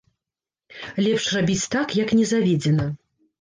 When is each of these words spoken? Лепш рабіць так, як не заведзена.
Лепш 1.07 1.25
рабіць 1.35 1.67
так, 1.75 1.95
як 2.01 2.15
не 2.21 2.25
заведзена. 2.33 2.89